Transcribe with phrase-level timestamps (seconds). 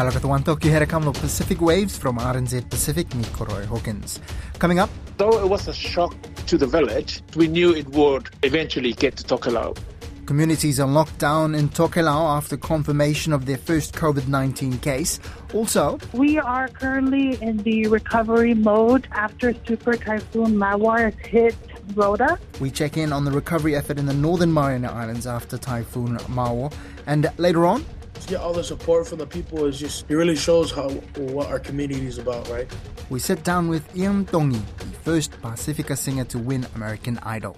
[0.00, 4.18] Halakatuanto Kihere Kamlo Pacific Waves from RNZ Pacific, Nico Roy Hawkins.
[4.58, 4.88] Coming up.
[5.18, 6.14] Though it was a shock
[6.46, 9.76] to the village, we knew it would eventually get to Tokelau.
[10.24, 15.20] Communities are locked down in Tokelau after confirmation of their first COVID 19 case.
[15.52, 21.54] Also, we are currently in the recovery mode after Super Typhoon Mawar hit
[21.94, 22.38] Rota.
[22.58, 26.72] We check in on the recovery effort in the Northern Mariana Islands after Typhoon Mawar.
[27.06, 30.36] And later on, to get all the support from the people is just it really
[30.36, 30.88] shows how
[31.34, 32.68] what our community is about, right?
[33.08, 37.56] We sit down with Iam Tongi, the first Pacifica singer to win American Idol.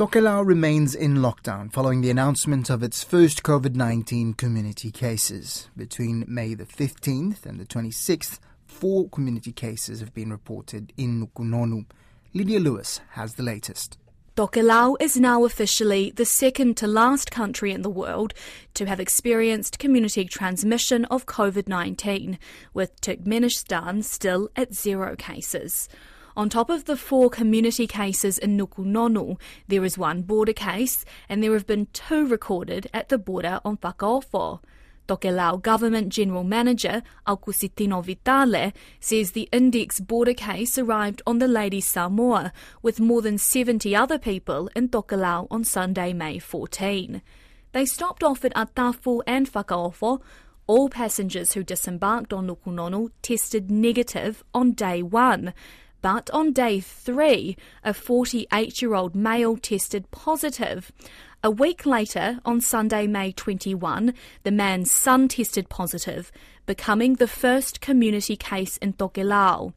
[0.00, 5.68] Tokelau remains in lockdown following the announcement of its first COVID 19 community cases.
[5.76, 11.84] Between May the 15th and the 26th, four community cases have been reported in Nukunonu.
[12.32, 13.98] Lydia Lewis has the latest.
[14.40, 18.32] Tokelau is now officially the second to last country in the world
[18.72, 22.38] to have experienced community transmission of COVID 19,
[22.72, 25.90] with Turkmenistan still at zero cases.
[26.38, 29.38] On top of the four community cases in Nukunonu,
[29.68, 33.76] there is one border case, and there have been two recorded at the border on
[33.76, 34.60] Fakaofo.
[35.10, 41.80] Tokelau Government General Manager Aukusitino Vitale says the index border case arrived on the Lady
[41.80, 47.22] Samoa with more than 70 other people in Tokelau on Sunday, May 14.
[47.72, 50.22] They stopped off at Atafu and Fakaofo.
[50.68, 55.52] All passengers who disembarked on Nukunonu tested negative on day one.
[56.02, 60.92] But on day three, a 48 year old male tested positive.
[61.42, 66.30] A week later, on Sunday, May 21, the man's son tested positive,
[66.66, 69.72] becoming the first community case in Tokelau.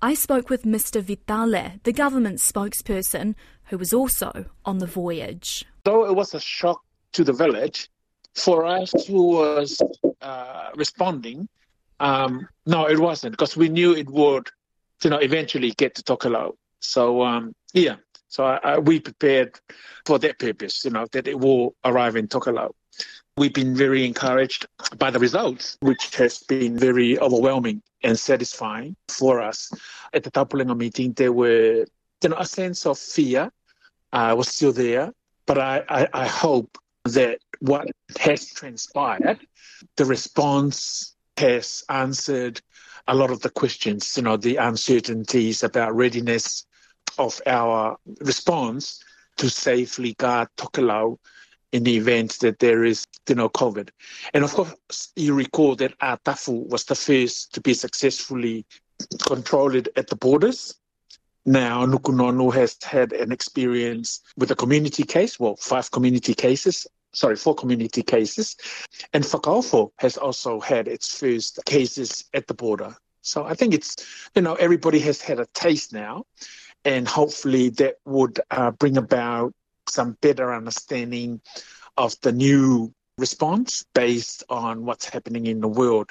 [0.00, 1.02] I spoke with Mr.
[1.02, 5.66] Vitale, the government spokesperson, who was also on the voyage.
[5.84, 6.80] Though it was a shock
[7.12, 7.90] to the village,
[8.34, 9.82] for us who was
[10.22, 11.46] uh, responding,
[12.00, 14.48] um, no, it wasn't, because we knew it would
[15.04, 16.52] you know, eventually get to Tokelau.
[16.80, 17.96] So, um, yeah,
[18.32, 19.60] so we prepared
[20.06, 22.72] for that purpose, you know, that it will arrive in Tokelau.
[23.36, 24.64] We've been very encouraged
[24.96, 29.70] by the results, which has been very overwhelming and satisfying for us.
[30.14, 31.84] At the Taupulega meeting, there were,
[32.22, 33.52] you know, a sense of fear
[34.14, 35.12] uh, was still there,
[35.44, 37.86] but I, I, I hope that what
[38.18, 39.40] has transpired,
[39.96, 42.62] the response has answered
[43.06, 46.64] a lot of the questions, you know, the uncertainties about readiness
[47.18, 49.02] of our response
[49.36, 51.18] to safely guard Tokelau
[51.72, 53.88] in the event that there is, you know, COVID.
[54.34, 58.66] And of course, you recall that Atafu was the first to be successfully
[59.26, 60.74] controlled at the borders.
[61.44, 67.36] Now, Nukunonu has had an experience with a community case, well, five community cases, sorry,
[67.36, 68.56] four community cases.
[69.12, 72.94] And Fakaofo has also had its first cases at the border.
[73.22, 73.96] So I think it's,
[74.34, 76.24] you know, everybody has had a taste now,
[76.84, 79.54] and hopefully that would uh, bring about
[79.88, 81.40] some better understanding
[81.96, 86.10] of the new response based on what's happening in the world.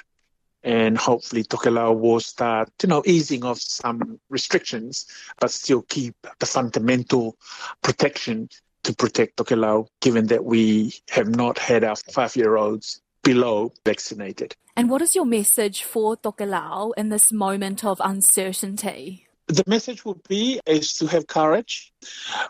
[0.64, 5.06] And hopefully Tokelau will start, you know, easing off some restrictions,
[5.40, 7.36] but still keep the fundamental
[7.82, 8.48] protection
[8.84, 14.54] to protect Tokelau, given that we have not had our five-year-olds below vaccinated.
[14.76, 19.26] And what is your message for Tokelau in this moment of uncertainty?
[19.52, 21.92] The message would be is to have courage.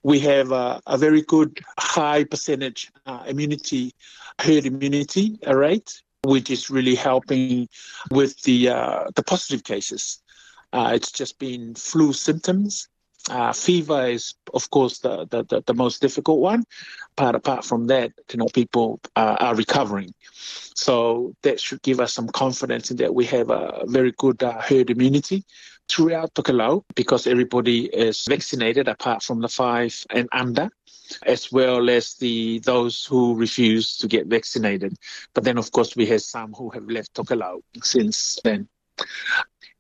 [0.05, 3.93] We have a, a very good high percentage uh, immunity,
[4.41, 7.69] herd immunity rate, which is really helping
[8.13, 10.23] with the uh, the positive cases.
[10.73, 12.89] Uh, it's just been flu symptoms
[13.31, 16.65] uh, fever is, of course, the, the, the, the, most difficult one.
[17.17, 20.13] But apart from that, you know, people uh, are recovering.
[20.75, 24.61] So that should give us some confidence in that we have a very good uh,
[24.61, 25.45] herd immunity
[25.93, 30.71] throughout Tokelau because everybody is vaccinated apart from the five and under
[31.27, 34.97] as well as the those who refuse to get vaccinated.
[35.35, 38.69] But then, of course, we have some who have left Tokelau since then.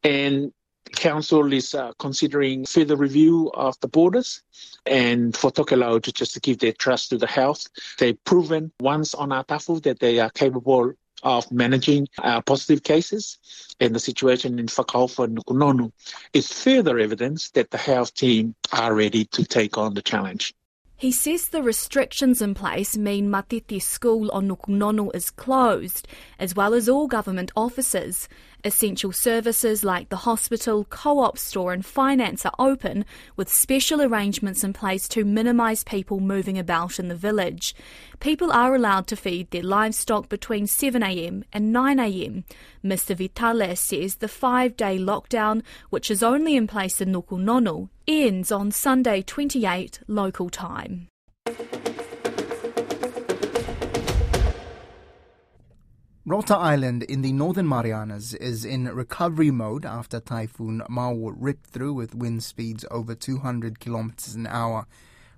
[0.05, 0.53] And
[0.95, 4.43] Council is uh, considering further review of the borders
[4.85, 7.67] and for Tokelau to just to give their trust to the health.
[7.99, 10.93] They've proven once on Atafu that they are capable
[11.23, 13.39] of managing uh, positive cases.
[13.81, 15.93] And the situation in Fakaofo and Nukunonu
[16.33, 20.55] is further evidence that the health team are ready to take on the challenge.
[21.03, 26.07] He says the restrictions in place mean Matiti School on Nukunonu is closed,
[26.39, 28.29] as well as all government offices,
[28.65, 33.05] Essential services like the hospital, co op store, and finance are open,
[33.35, 37.75] with special arrangements in place to minimise people moving about in the village.
[38.21, 42.45] People are allowed to feed their livestock between 7am and 9am.
[42.85, 43.17] Mr.
[43.17, 48.71] Vitale says the five day lockdown, which is only in place in Nukunonu, ends on
[48.71, 51.09] Sunday 28 local time.
[56.25, 61.95] Rota Island in the Northern Marianas is in recovery mode after Typhoon Mawar ripped through
[61.95, 64.87] with wind speeds over 200 kilometers an hour.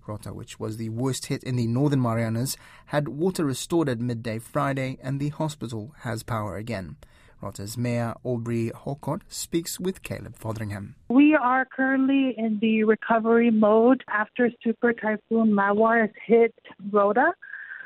[0.07, 4.39] Rota, which was the worst hit in the Northern Marianas, had water restored at midday
[4.39, 6.97] Friday and the hospital has power again.
[7.41, 10.97] Rota's Mayor Aubry Hocog speaks with Caleb Fotheringham.
[11.09, 16.55] We are currently in the recovery mode after Super Typhoon Mawar has hit
[16.91, 17.33] Rota.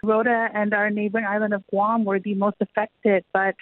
[0.03, 3.55] Rota and our neighboring island of Guam were the most affected, but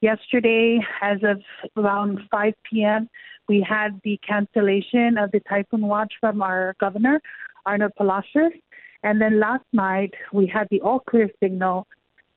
[0.00, 1.40] yesterday, as of
[1.76, 3.08] around 5 p.m.,
[3.48, 7.20] we had the cancellation of the typhoon watch from our governor,
[7.66, 8.52] Arnold Palacios.
[9.02, 11.86] And then last night, we had the all clear signal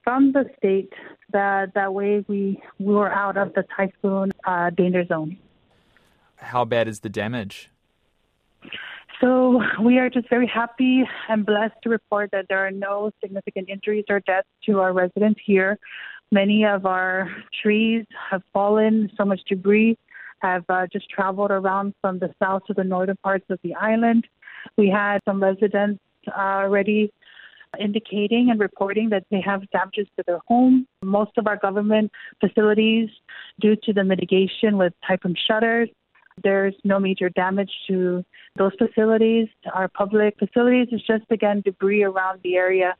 [0.03, 0.91] from the state
[1.31, 5.37] that that way we, we were out of the typhoon uh, danger zone.
[6.37, 7.69] How bad is the damage?
[9.21, 13.67] So we are just very happy and blessed to report that there are no significant
[13.69, 15.79] injuries or deaths to our residents here.
[16.31, 17.29] Many of our
[17.63, 19.97] trees have fallen, so much debris
[20.39, 24.27] have uh, just traveled around from the south to the northern parts of the island.
[24.77, 27.11] We had some residents uh, already
[27.79, 30.87] indicating and reporting that they have damages to their home.
[31.03, 33.09] Most of our government facilities,
[33.59, 35.89] due to the mitigation with typhoon shutters,
[36.43, 38.23] there's no major damage to
[38.55, 39.47] those facilities.
[39.73, 42.95] Our public facilities is just again debris around the area.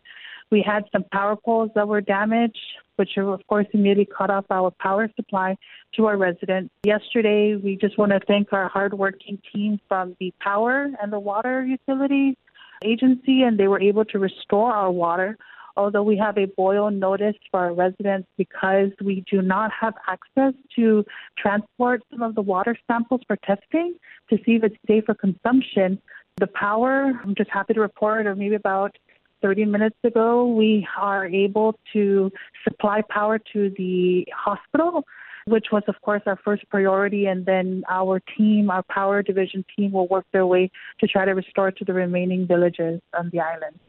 [0.50, 2.58] We had some power poles that were damaged,
[2.96, 5.58] which of course immediately cut off our power supply
[5.96, 6.74] to our residents.
[6.84, 11.66] Yesterday, we just want to thank our hardworking team from the power and the water
[11.66, 12.38] utility
[12.84, 15.38] agency, and they were able to restore our water
[15.78, 20.54] although we have a boil notice for our residents because we do not have access
[20.76, 21.06] to
[21.38, 23.94] transport some of the water samples for testing
[24.30, 26.02] to see if it's safe for consumption.
[26.38, 28.98] The power, I'm just happy to report, or maybe about
[29.42, 32.32] 30 minutes ago, we are able to
[32.64, 35.04] supply power to the hospital,
[35.46, 37.28] which was, of course, our first priority.
[37.28, 41.34] And then our team, our power division team, will work their way to try to
[41.34, 43.80] restore to the remaining villages on the island.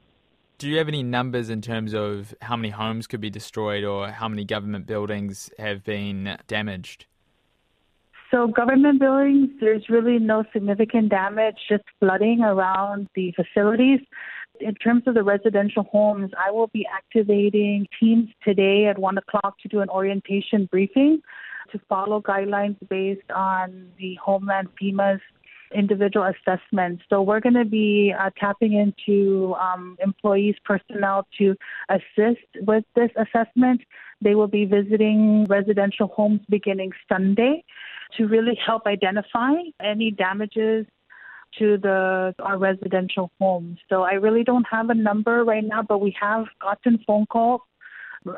[0.59, 4.09] Do you have any numbers in terms of how many homes could be destroyed or
[4.09, 7.07] how many government buildings have been damaged?
[8.33, 14.01] So, government buildings, there's really no significant damage, just flooding around the facilities.
[14.61, 19.61] In terms of the residential homes, I will be activating teams today at 1 o'clock
[19.61, 21.23] to do an orientation briefing
[21.71, 25.21] to follow guidelines based on the Homeland FEMA's
[25.75, 27.03] individual assessments.
[27.09, 31.57] So we're going to be uh, tapping into um, employees, personnel to
[31.89, 33.81] assist with this assessment.
[34.21, 37.65] They will be visiting residential homes beginning Sunday
[38.17, 40.87] to really help identify any damages
[41.59, 43.79] to the our residential homes.
[43.89, 47.63] So I really don't have a number right now, but we have gotten phone calls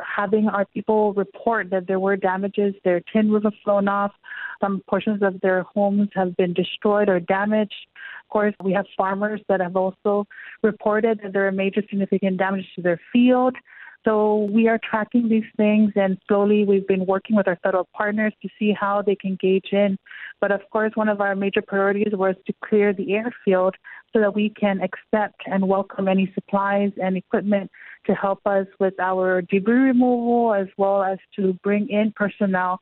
[0.05, 4.13] having our people report that there were damages, their tin roof have flown off,
[4.61, 7.87] some portions of their homes have been destroyed or damaged.
[8.25, 10.27] Of course, we have farmers that have also
[10.63, 13.57] reported that there are major significant damage to their field.
[14.05, 18.33] So we are tracking these things and slowly we've been working with our federal partners
[18.41, 19.99] to see how they can gauge in.
[20.41, 23.75] But of course, one of our major priorities was to clear the airfield
[24.13, 27.71] so that we can accept and welcome any supplies and equipment
[28.07, 32.79] to help us with our debris removal as well as to bring in personnel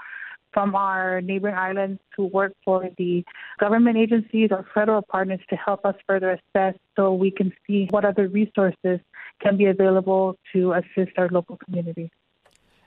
[0.52, 3.24] from our neighboring islands to work for the
[3.60, 8.04] government agencies or federal partners to help us further assess so we can see what
[8.04, 8.98] other resources
[9.40, 12.10] can be available to assist our local communities.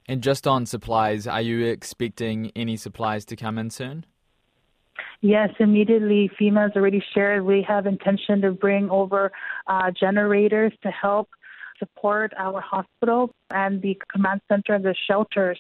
[0.08, 4.06] And just on supplies, are you expecting any supplies to come in soon?
[5.22, 6.30] Yes, immediately.
[6.40, 9.32] FEMA has already shared we have intention to bring over
[9.68, 11.30] uh, generators to help
[11.82, 15.60] support our hospital and the command center and the shelters.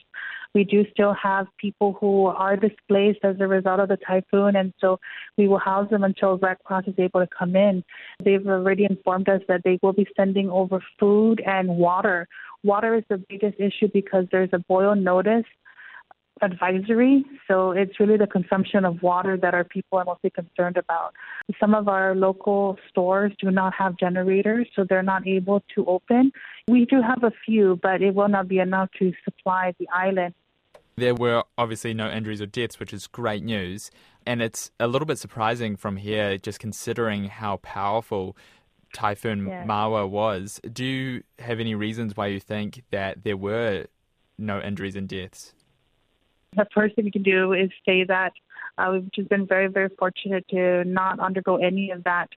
[0.53, 4.73] We do still have people who are displaced as a result of the typhoon, and
[4.79, 4.99] so
[5.37, 7.83] we will house them until Red Cross is able to come in.
[8.23, 12.27] They've already informed us that they will be sending over food and water.
[12.63, 15.45] Water is the biggest issue because there's a boil notice
[16.41, 17.23] advisory.
[17.47, 21.13] So it's really the consumption of water that our people are mostly concerned about.
[21.59, 26.31] Some of our local stores do not have generators, so they're not able to open.
[26.67, 30.33] We do have a few, but it will not be enough to supply the island.
[30.97, 33.91] There were obviously no injuries or deaths, which is great news.
[34.25, 38.37] And it's a little bit surprising from here, just considering how powerful
[38.93, 39.65] Typhoon yeah.
[39.65, 40.59] Mawar was.
[40.71, 43.87] Do you have any reasons why you think that there were
[44.37, 45.53] no injuries and deaths?
[46.55, 48.33] The first thing we can do is say that
[48.77, 52.27] uh, we've just been very, very fortunate to not undergo any of that.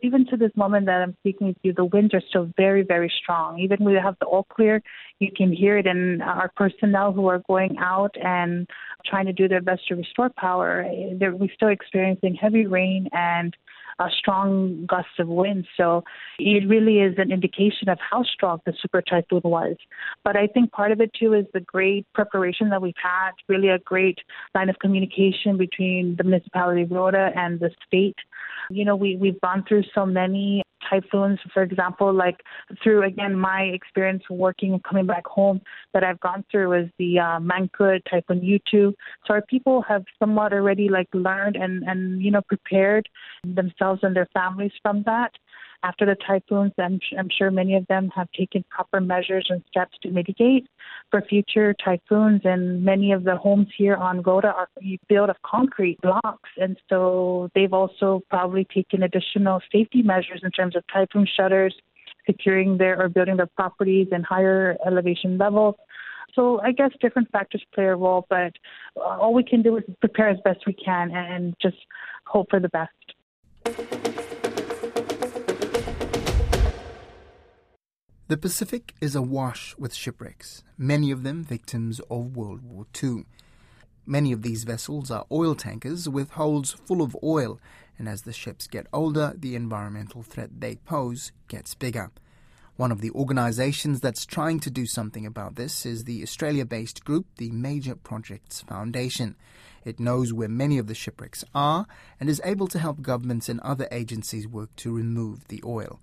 [0.00, 3.12] Even to this moment that I'm speaking with you, the winds are still very, very
[3.22, 3.58] strong.
[3.58, 4.82] Even when we have the all clear,
[5.18, 8.68] you can hear it in our personnel who are going out and
[9.06, 10.86] trying to do their best to restore power.
[11.18, 13.56] They're, we're still experiencing heavy rain and
[13.98, 15.66] a strong gust of wind.
[15.76, 16.04] So
[16.38, 19.76] it really is an indication of how strong the super typhoon was.
[20.24, 23.68] But I think part of it too is the great preparation that we've had, really
[23.68, 24.18] a great
[24.54, 28.16] line of communication between the municipality of Rota and the state.
[28.70, 32.40] You know, we, we've gone through so many typhoons, for example, like
[32.82, 35.60] through again my experience working and coming back home
[35.92, 38.92] that I've gone through was the uh, Mangkhut Typhoon Yutu.
[39.26, 43.08] So our people have somewhat already like learned and and you know prepared
[43.44, 45.32] themselves and their families from that
[45.84, 49.96] after the typhoons, I'm, I'm sure many of them have taken proper measures and steps
[50.02, 50.66] to mitigate
[51.10, 52.40] for future typhoons.
[52.44, 54.68] And many of the homes here on Rota are
[55.08, 56.50] built of concrete blocks.
[56.56, 61.74] And so they've also probably taken additional safety measures in terms of typhoon shutters,
[62.26, 65.74] securing their or building their properties in higher elevation levels.
[66.34, 68.54] So I guess different factors play a role, but
[68.96, 71.76] all we can do is prepare as best we can and just
[72.26, 73.13] hope for the best.
[78.26, 83.26] The Pacific is awash with shipwrecks, many of them victims of World War II.
[84.06, 87.60] Many of these vessels are oil tankers with holds full of oil,
[87.98, 92.12] and as the ships get older, the environmental threat they pose gets bigger.
[92.76, 97.04] One of the organizations that's trying to do something about this is the Australia based
[97.04, 99.36] group, the Major Projects Foundation.
[99.84, 101.86] It knows where many of the shipwrecks are
[102.18, 106.00] and is able to help governments and other agencies work to remove the oil.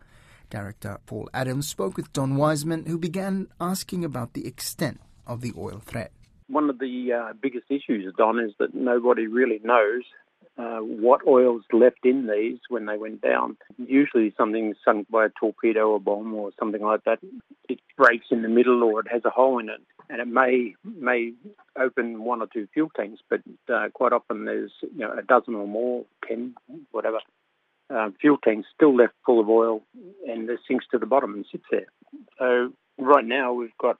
[0.51, 5.53] Director Paul Adams spoke with Don Wiseman, who began asking about the extent of the
[5.57, 6.11] oil threat.
[6.47, 10.03] One of the uh, biggest issues, Don, is that nobody really knows
[10.57, 13.57] uh, what oil's left in these when they went down.
[13.77, 17.19] Usually something sunk by a torpedo or bomb or something like that.
[17.69, 19.81] It breaks in the middle or it has a hole in it.
[20.09, 21.31] And it may may
[21.79, 23.39] open one or two fuel tanks, but
[23.73, 26.53] uh, quite often there's you know a dozen or more, ten,
[26.91, 27.19] whatever,
[27.93, 29.81] uh, fuel tanks still left full of oil
[30.27, 31.87] and it sinks to the bottom and sits there.
[32.39, 33.97] So right now we've got,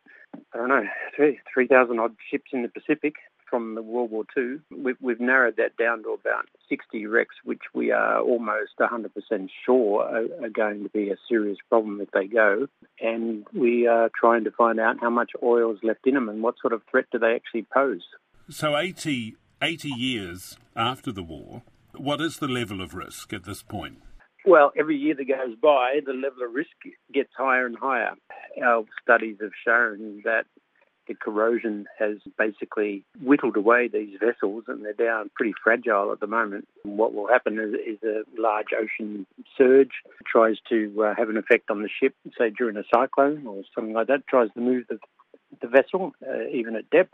[0.53, 0.83] I don't know,
[1.17, 3.15] 3,000 odd ships in the Pacific
[3.49, 4.59] from the World War II.
[4.75, 10.03] We've, we've, narrowed that down to about 60 wrecks, which we are almost 100% sure
[10.03, 12.67] are, are going to be a serious problem if they go.
[13.01, 16.41] And we are trying to find out how much oil is left in them and
[16.41, 18.03] what sort of threat do they actually pose.
[18.49, 21.63] So 80, 80 years after the war,
[21.97, 23.99] what is the level of risk at this point?
[24.45, 26.71] Well, every year that goes by, the level of risk
[27.13, 28.13] gets higher and higher.
[28.63, 30.45] Our studies have shown that
[31.07, 36.27] the corrosion has basically whittled away these vessels and they're down pretty fragile at the
[36.27, 36.67] moment.
[36.83, 39.25] What will happen is, is a large ocean
[39.57, 39.91] surge
[40.25, 43.93] tries to uh, have an effect on the ship, say during a cyclone or something
[43.93, 44.99] like that, tries to move the,
[45.61, 47.13] the vessel uh, even at depth.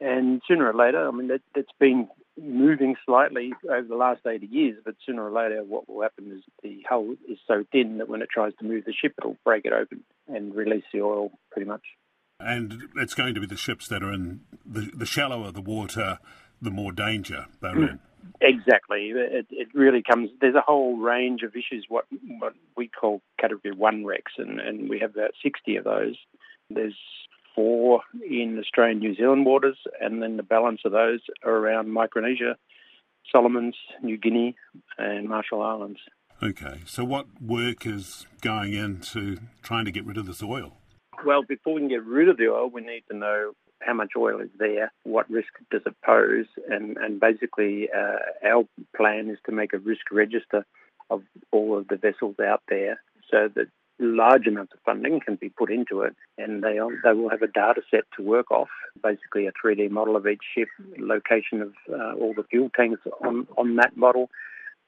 [0.00, 2.08] And sooner or later, I mean, that, that's been
[2.40, 6.42] moving slightly over the last 80 years, but sooner or later, what will happen is
[6.62, 9.64] the hull is so thin that when it tries to move the ship, it'll break
[9.64, 11.82] it open and release the oil pretty much.
[12.40, 16.18] And it's going to be the ships that are in the, the shallower the water,
[16.62, 17.88] the more danger they're in.
[17.88, 17.98] Mm.
[18.40, 19.10] Exactly.
[19.14, 20.30] It, it really comes.
[20.40, 21.86] There's a whole range of issues.
[21.88, 22.04] What
[22.38, 26.16] what we call category one wrecks, and, and we have about 60 of those.
[26.70, 26.96] There's
[27.58, 32.54] four in Australian New Zealand waters, and then the balance of those are around Micronesia,
[33.32, 34.54] Solomons, New Guinea,
[34.96, 35.98] and Marshall Islands.
[36.40, 40.76] Okay, so what work is going into trying to get rid of this oil?
[41.26, 44.12] Well, before we can get rid of the oil, we need to know how much
[44.16, 48.62] oil is there, what risk does it pose, and, and basically uh, our
[48.96, 50.64] plan is to make a risk register
[51.10, 53.00] of all of the vessels out there
[53.32, 53.66] so that
[53.98, 57.48] large amounts of funding can be put into it, and they they will have a
[57.48, 58.68] data set to work off,
[59.02, 63.46] basically a 3D model of each ship, location of uh, all the fuel tanks on
[63.56, 64.30] on that model,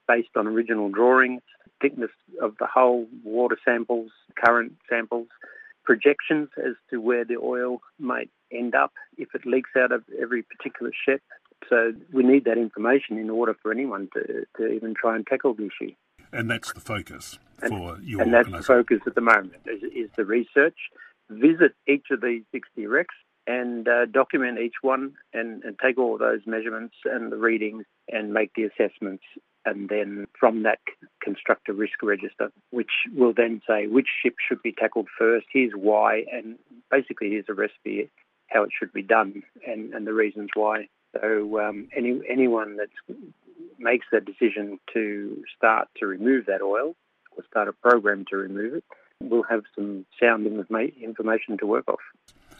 [0.06, 1.42] based on original drawings,
[1.80, 5.28] thickness of the hull, water samples, current samples,
[5.84, 10.42] projections as to where the oil might end up if it leaks out of every
[10.42, 11.22] particular ship.
[11.68, 15.54] So we need that information in order for anyone to, to even try and tackle
[15.54, 15.92] the issue.
[16.32, 19.82] And that's the focus and, for your And that's the focus at the moment is,
[19.82, 20.76] is the research.
[21.28, 23.14] Visit each of these 60 wrecks
[23.46, 28.32] and uh, document each one and, and take all those measurements and the readings and
[28.32, 29.24] make the assessments
[29.66, 30.78] and then from that
[31.22, 35.72] construct a risk register, which will then say which ship should be tackled first, here's
[35.74, 36.58] why, and
[36.90, 38.10] basically here's a recipe
[38.48, 40.88] how it should be done and, and the reasons why.
[41.20, 42.88] So um, any anyone that
[43.80, 46.94] makes that decision to start to remove that oil
[47.36, 48.84] or start a program to remove it
[49.22, 52.00] will have some sound information to work off.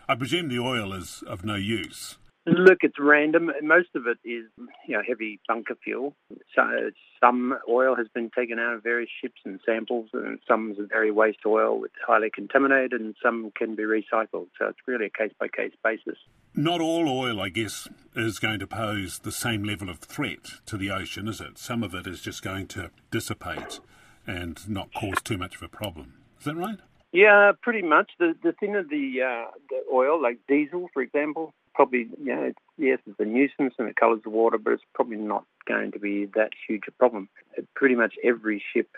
[0.08, 2.16] I presume the oil is of no use.
[2.52, 3.52] Look, it's random.
[3.62, 4.46] Most of it is,
[4.86, 6.16] you know, heavy bunker fuel.
[6.54, 6.90] So
[7.22, 11.12] some oil has been taken out of various ships and samples, and some is very
[11.12, 14.48] waste oil, with highly contaminated, and some can be recycled.
[14.58, 16.18] So it's really a case by case basis.
[16.52, 20.76] Not all oil, I guess, is going to pose the same level of threat to
[20.76, 21.56] the ocean, is it?
[21.56, 23.78] Some of it is just going to dissipate
[24.26, 26.14] and not cause too much of a problem.
[26.40, 26.80] Is that right?
[27.12, 28.10] Yeah, pretty much.
[28.18, 32.98] The the thinner the uh, the oil, like diesel, for example, probably you know, yes,
[33.06, 36.26] it's a nuisance and it colours the water, but it's probably not going to be
[36.34, 37.30] that huge a problem.
[37.74, 38.88] Pretty much every ship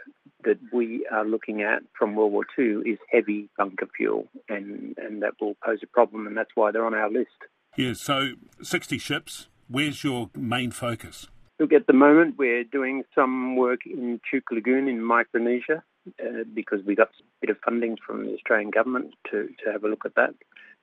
[0.42, 5.22] that we are looking at from World War II is heavy bunker fuel, and and
[5.22, 7.38] that will pose a problem, and that's why they're on our list.
[7.76, 7.92] Yeah.
[7.92, 9.46] So sixty ships.
[9.68, 11.28] Where's your main focus?
[11.60, 15.84] Look, at the moment, we're doing some work in Chuuk Lagoon in Micronesia
[16.20, 19.84] uh, because we got a bit of funding from the Australian government to, to have
[19.84, 20.34] a look at that.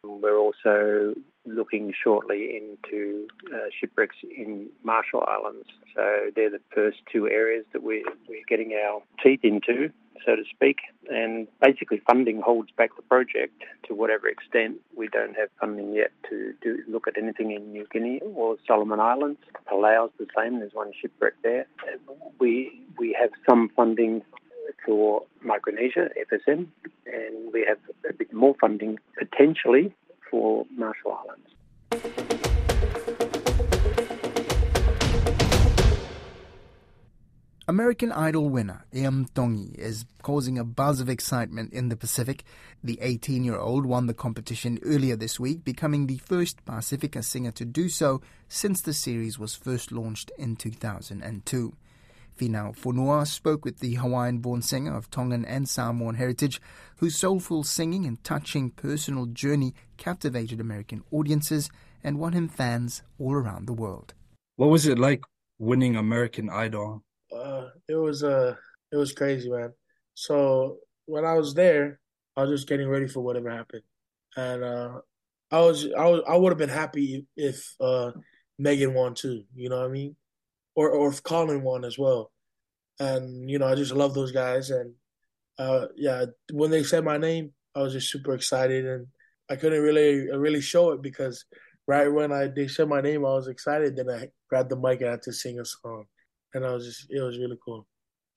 [0.03, 1.13] We're also
[1.46, 5.68] looking shortly into uh, shipwrecks in Marshall Islands.
[5.96, 9.91] So they're the first two areas that we're, we're getting our teeth into,
[10.25, 10.77] so to speak.
[11.10, 14.77] And basically, funding holds back the project to whatever extent.
[14.96, 19.00] We don't have funding yet to do, look at anything in New Guinea or Solomon
[19.00, 19.39] Islands.
[19.70, 20.60] Palau's the same.
[20.60, 21.65] There's one shipwreck there.
[22.39, 24.22] We we have some funding
[24.86, 26.68] for Micronesia, FSM,
[27.06, 29.94] and we have a bit more funding potentially
[30.30, 31.50] for Marshall Islands.
[37.70, 42.44] American Idol winner Iam Tongi is causing a buzz of excitement in the Pacific.
[42.84, 47.52] The 18 year old won the competition earlier this week, becoming the first Pacifica singer
[47.52, 51.76] to do so since the series was first launched in 2002.
[52.39, 56.62] Finau Fonua spoke with the Hawaiian-born singer of Tongan and Samoan heritage,
[56.99, 61.69] whose soulful singing and touching personal journey captivated American audiences
[62.02, 64.13] and won him fans all around the world.
[64.56, 65.21] What was it like
[65.58, 67.04] winning American Idol?
[67.30, 68.56] Uh, it was uh,
[68.89, 69.73] it was crazy, man.
[70.13, 71.99] So when I was there,
[72.38, 73.84] I was just getting ready for whatever happened,
[74.38, 75.02] and uh,
[75.52, 78.12] I was I was I would have been happy if uh,
[78.58, 79.43] Megan won too.
[79.54, 80.15] You know what I mean?
[80.80, 82.32] Or or Colin won as well.
[83.00, 84.70] And you know, I just love those guys.
[84.70, 84.94] And
[85.58, 89.08] uh, yeah, when they said my name, I was just super excited, and
[89.50, 91.44] I couldn't really really show it because
[91.86, 93.98] right when I they said my name, I was excited.
[93.98, 96.06] Then I grabbed the mic and I had to sing a song,
[96.54, 97.86] and I was just it was really cool.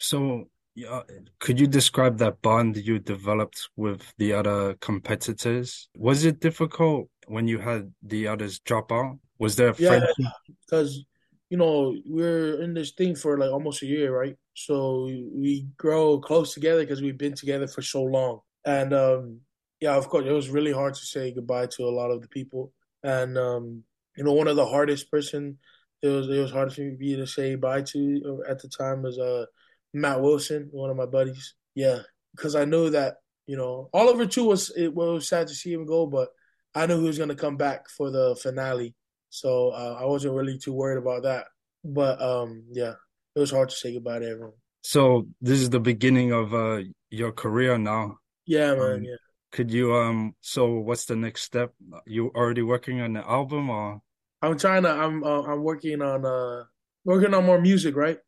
[0.00, 1.02] So, yeah,
[1.38, 5.88] could you describe that bond you developed with the other competitors?
[5.96, 9.18] Was it difficult when you had the others drop out?
[9.38, 10.11] Was there a friendship?
[10.18, 11.05] Yeah, because
[11.52, 14.36] you know, we're in this thing for like almost a year, right?
[14.54, 18.40] So we grow close together because we've been together for so long.
[18.64, 19.40] And um,
[19.78, 22.28] yeah, of course, it was really hard to say goodbye to a lot of the
[22.28, 22.72] people.
[23.02, 23.84] And um,
[24.16, 25.58] you know, one of the hardest person
[26.00, 29.18] it was it was hard for me to say bye to at the time was
[29.18, 29.44] uh
[29.92, 31.54] Matt Wilson, one of my buddies.
[31.74, 31.98] Yeah,
[32.34, 35.84] because I knew that you know Oliver too was it was sad to see him
[35.84, 36.30] go, but
[36.74, 38.94] I knew he was gonna come back for the finale
[39.32, 41.46] so uh, I wasn't really too worried about that.
[41.82, 42.92] But um, yeah,
[43.34, 44.52] it was hard to say goodbye to everyone.
[44.82, 48.18] So this is the beginning of uh, your career now.
[48.44, 48.92] Yeah, man.
[48.92, 49.16] Um, yeah.
[49.50, 50.34] Could you um?
[50.42, 51.72] So what's the next step?
[52.06, 54.02] You already working on the album or?
[54.42, 54.90] I'm trying to.
[54.90, 56.64] I'm uh, I'm working on uh
[57.04, 58.18] working on more music, right?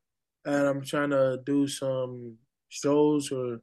[0.46, 2.36] And I'm trying to do some
[2.68, 3.60] shows or,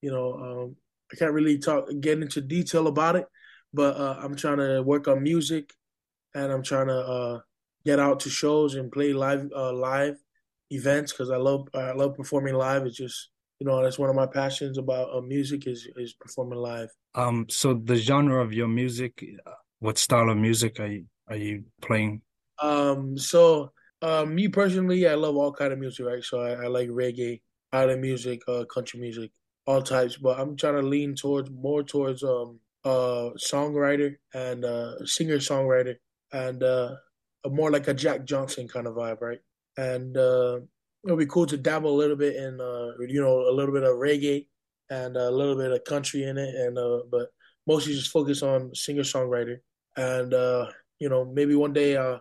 [0.00, 0.76] you know, um,
[1.12, 3.26] I can't really talk get into detail about it,
[3.72, 5.72] but uh, I'm trying to work on music
[6.34, 7.40] and I'm trying to uh,
[7.84, 10.16] get out to shows and play live uh, live
[10.70, 12.86] events because I love I love performing live.
[12.86, 16.58] It's just you know that's one of my passions about uh, music is is performing
[16.58, 16.90] live.
[17.14, 19.24] Um, so the genre of your music,
[19.80, 22.22] what style of music are you are you playing?
[22.60, 26.24] Um, so uh, me personally, I love all kind of music, right?
[26.24, 27.40] So I, I like reggae,
[27.72, 29.30] island music, uh, country music,
[29.66, 30.16] all types.
[30.16, 35.96] But I'm trying to lean towards more towards um uh songwriter and uh singer songwriter
[36.32, 36.96] and uh,
[37.50, 39.40] more like a Jack Johnson kind of vibe, right?
[39.76, 40.60] And uh,
[41.04, 43.82] it'll be cool to dabble a little bit in, uh, you know, a little bit
[43.84, 44.46] of reggae
[44.90, 47.28] and a little bit of country in it, and uh, but
[47.66, 49.58] mostly just focus on singer songwriter.
[49.96, 50.66] and uh,
[50.98, 52.18] you know maybe one day, uh,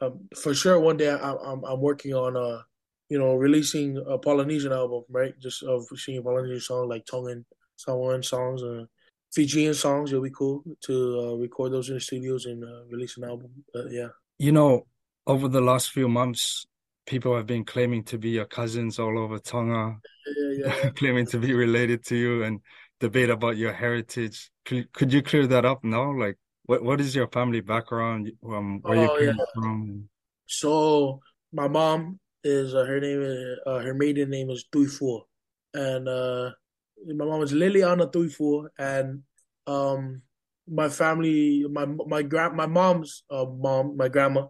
[0.00, 2.62] um, for sure, one day I, I'm I'm working on uh,
[3.10, 5.38] you know, releasing a Polynesian album, right?
[5.40, 7.44] Just of singing Polynesian songs like Tongan,
[7.76, 8.84] Samoan songs, uh,
[9.32, 10.12] Fijian songs.
[10.12, 13.50] It'll be cool to uh, record those in the studios and uh, release an album.
[13.90, 14.08] yeah.
[14.38, 14.86] You know,
[15.26, 16.66] over the last few months,
[17.06, 20.90] people have been claiming to be your cousins all over Tonga, yeah, yeah.
[20.96, 22.60] claiming to be related to you and
[23.00, 24.50] debate about your heritage.
[24.64, 26.12] Could, could you clear that up now?
[26.12, 28.30] Like, what what is your family background?
[28.46, 29.44] Um, where oh, you came yeah.
[29.54, 30.08] from?
[30.46, 31.20] So
[31.52, 35.22] my mom is uh, her name is uh, her maiden name is Tuifua,
[35.74, 36.50] and uh,
[37.06, 39.22] my mom is Liliana Tuifua, and
[39.66, 40.22] um,
[40.68, 44.46] my family, my my grand, my mom's uh, mom, my grandma,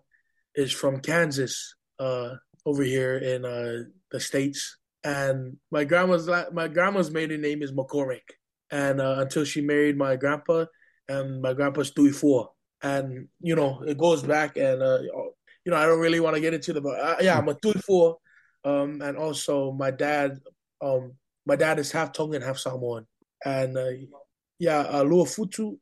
[0.54, 2.34] is from Kansas, uh,
[2.66, 8.36] over here in uh, the states, and my grandma's my grandma's maiden name is McCormick,
[8.70, 10.66] and uh, until she married my grandpa,
[11.08, 12.48] and my grandpa's Tuifua,
[12.82, 16.40] and you know it goes back, and uh, you know I don't really want to
[16.40, 18.16] get into the, but uh, yeah, I'm a Tuifua,
[18.64, 20.38] um, and also my dad,
[20.82, 21.14] um,
[21.46, 23.07] my dad is half Tongan, half Samoan,
[23.44, 23.90] and uh,
[24.59, 25.79] yeah, uh, Luafutu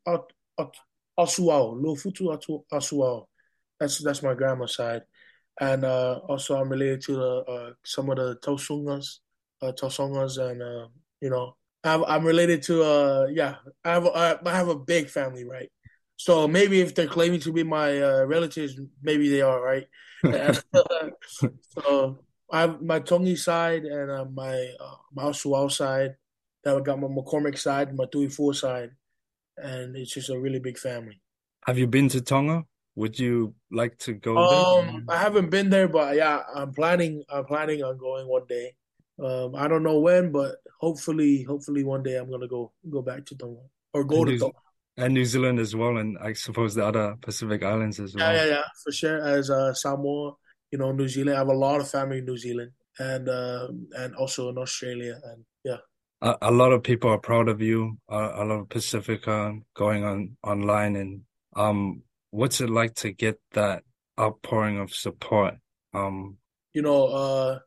[1.18, 3.26] Asuao, Luafutu Asuao.
[3.80, 5.02] That's that's my grandma's side,
[5.60, 9.18] and uh, also I'm related to the, uh, some of the Tosungas,
[9.62, 10.88] uh, Tosongas, and uh,
[11.20, 15.08] you know I'm, I'm related to uh yeah I have a, I have a big
[15.08, 15.70] family right.
[16.16, 19.86] So maybe if they're claiming to be my uh, relatives, maybe they are right.
[21.78, 22.18] so
[22.50, 26.16] I have my Tongi side and uh, my uh, my side.
[26.64, 28.90] Then I got my McCormick side, my Tuifua side,
[29.56, 31.20] and it's just a really big family.
[31.66, 32.64] Have you been to Tonga?
[32.96, 35.16] Would you like to go um, there?
[35.16, 37.22] I haven't been there, but yeah, I'm planning.
[37.28, 38.74] I'm planning on going one day.
[39.22, 43.26] Um, I don't know when, but hopefully, hopefully one day I'm gonna go go back
[43.26, 43.60] to Tonga
[43.92, 44.58] or go and to New, Tonga.
[44.96, 48.32] And New Zealand as well, and I suppose the other Pacific islands as well.
[48.34, 49.18] Yeah, yeah, yeah, for sure.
[49.22, 50.34] As uh, Samoa,
[50.70, 51.36] you know, New Zealand.
[51.36, 55.18] I have a lot of family in New Zealand, and uh, and also in Australia,
[55.24, 55.78] and yeah.
[56.20, 57.98] A, a lot of people are proud of you.
[58.10, 61.22] Uh, a lot of Pacifica going on online, and
[61.56, 63.82] um, what's it like to get that
[64.18, 65.54] outpouring of support?
[65.94, 66.36] Um,
[66.74, 67.58] you know, uh,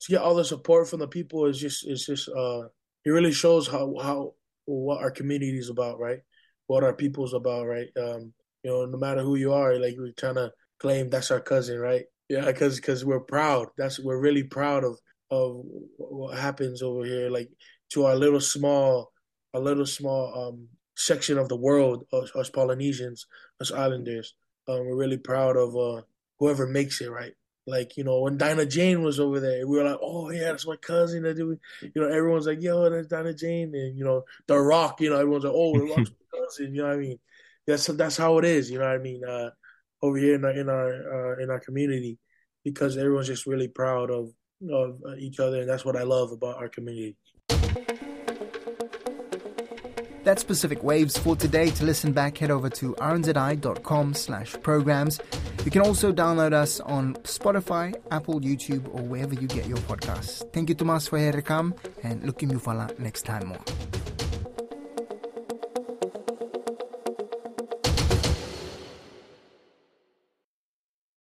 [0.00, 2.62] to get all the support from the people is just is just uh,
[3.04, 4.34] it really shows how how
[4.64, 6.20] what our community is about, right?
[6.66, 7.88] What our people's about, right?
[7.96, 11.40] Um, you know, no matter who you are, like we're trying to claim that's our
[11.40, 12.04] cousin, right?
[12.28, 13.68] Yeah, because because we're proud.
[13.76, 14.98] That's we're really proud of
[15.30, 15.62] of
[15.96, 17.50] what happens over here, like
[17.92, 19.12] to our little small,
[19.54, 23.26] a little small um section of the world, us, us Polynesians,
[23.60, 24.34] us Islanders.
[24.68, 26.02] Um, we're really proud of uh,
[26.38, 27.32] whoever makes it, right?
[27.66, 30.66] Like, you know, when Dinah Jane was over there, we were like, oh, yeah, that's
[30.66, 31.22] my cousin.
[31.22, 31.58] That you
[31.94, 33.72] know, everyone's like, yo, that's Dinah Jane.
[33.74, 36.74] And, you know, The Rock, you know, everyone's like, oh, The Rock's my cousin.
[36.74, 37.18] You know what I mean?
[37.66, 38.70] That's that's how it is.
[38.70, 39.22] You know what I mean?
[39.24, 39.50] Uh,
[40.02, 42.18] over here in our in our uh, in our community,
[42.64, 44.30] because everyone's just really proud of
[44.70, 47.16] of each other, and that's what I love about our community.
[50.24, 51.70] That's Pacific Waves for today.
[51.70, 55.20] To listen back, head over to rnzi.com slash programs.
[55.64, 60.48] You can also download us on Spotify, Apple, YouTube, or wherever you get your podcasts.
[60.52, 64.11] Thank you, Tomas, for come, and looking you fala next time more.